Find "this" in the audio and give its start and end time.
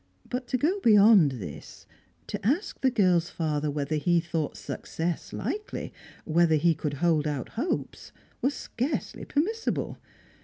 1.33-1.85